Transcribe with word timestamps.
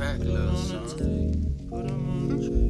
track, 0.00 0.18
little 0.20 0.56
son. 0.56 0.80
Put 1.68 1.90
him 1.90 2.08
on 2.08 2.28
the 2.28 2.36
track. 2.46 2.64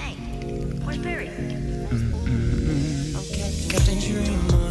Hey, 0.00 0.14
where's 0.84 0.98
Perry? 0.98 1.28
Captain 3.68 3.98
Dreamer. 3.98 4.68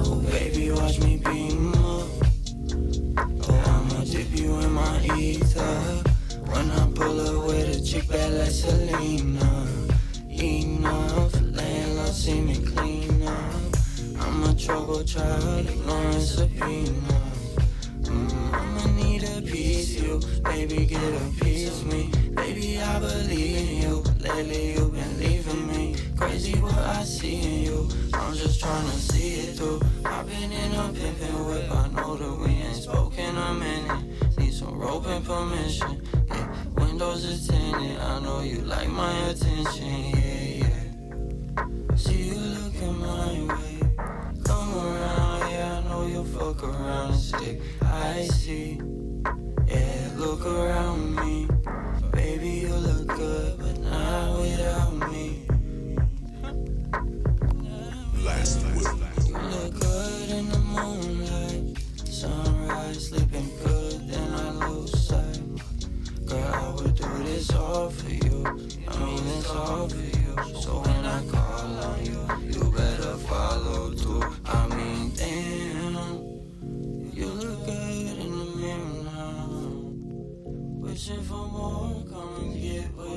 Oh, 0.00 0.16
baby, 0.28 0.72
watch 0.72 0.98
me. 1.00 1.22
Oh, 1.24 2.08
I'ma 3.66 4.02
dip 4.02 4.30
you 4.36 4.58
in 4.58 4.72
my 4.72 5.00
ether. 5.16 6.02
Pull 6.94 7.20
up 7.20 7.46
with 7.46 7.94
a 7.94 8.00
bad 8.08 8.32
like 8.32 8.50
Selena. 8.50 9.68
Enough, 10.28 11.34
see 12.12 12.40
me 12.40 12.56
clean 12.56 13.22
up. 13.22 13.76
I'm 14.18 14.42
a 14.42 14.54
trouble 14.56 15.04
child, 15.04 15.68
ignoring 15.68 16.20
subpoena 16.20 17.31
baby, 20.42 20.86
get 20.86 21.02
a 21.02 21.44
piece 21.44 21.80
of 21.80 21.86
me. 21.92 22.10
Baby, 22.34 22.80
I 22.80 22.98
believe 22.98 23.56
in 23.56 23.82
you. 23.82 24.04
Lately, 24.20 24.72
you've 24.72 24.92
been 24.92 25.18
leaving 25.18 25.66
me. 25.68 25.96
Crazy 26.16 26.58
what 26.60 26.74
I 26.74 27.02
see 27.04 27.36
in 27.36 27.62
you. 27.64 27.88
I'm 28.14 28.34
just 28.34 28.60
trying 28.60 28.86
to 28.86 28.98
see 28.98 29.40
it 29.40 29.56
through. 29.56 29.80
I've 30.04 30.26
been 30.26 30.52
in 30.52 30.72
a 30.72 30.92
pimpin' 30.92 31.46
whip. 31.46 31.70
I 31.70 31.88
know 31.88 32.16
that 32.16 32.38
we 32.38 32.52
ain't 32.52 32.76
spoken 32.76 33.36
a 33.36 33.54
minute. 33.54 34.38
Need 34.38 34.54
some 34.54 34.78
rope 34.78 35.06
and 35.06 35.24
permission. 35.24 36.02
Yeah, 36.28 36.54
windows 36.76 37.24
is 37.24 37.48
tinted. 37.48 37.98
I 37.98 38.20
know 38.20 38.40
you 38.40 38.60
like 38.62 38.88
my 38.88 39.12
attention. 39.28 39.86
Yeah, 40.14 40.66
yeah. 40.66 41.96
See 41.96 42.28
you 42.28 42.36
looking 42.36 42.98
my 42.98 43.54
way. 43.54 43.80
Come 44.44 44.74
around, 44.74 45.50
yeah, 45.50 45.82
I 45.84 45.88
know 45.88 46.06
you'll 46.06 46.24
fuck 46.24 46.62
around 46.64 47.12
and 47.12 47.20
stick. 47.20 47.60
I 47.82 48.22
see. 48.24 49.01
Do 67.48 67.56
all 67.56 67.90
for 67.90 68.10
you. 68.10 68.44
I 68.88 68.98
mean, 68.98 69.26
it's 69.26 69.50
all 69.50 69.88
for 69.88 69.96
you. 69.96 70.60
So 70.60 70.80
when 70.80 71.04
I 71.04 71.26
call 71.26 71.70
on 71.88 72.04
you, 72.04 72.20
you 72.54 72.72
better 72.72 73.16
follow 73.16 73.90
through. 73.92 74.34
I 74.44 74.68
mean, 74.68 75.12
damn. 75.16 76.22
You 77.12 77.26
look 77.26 77.66
good 77.66 78.18
in 78.18 78.38
the 78.38 78.44
mirror 78.56 79.02
now. 79.04 79.48
Wishing 80.82 81.22
for 81.22 81.48
more, 81.48 82.04
come 82.10 82.36
and 82.42 82.62
get 82.62 82.94
with 82.94 83.11